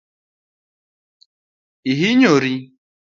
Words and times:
Ihinyori? 1.91 2.55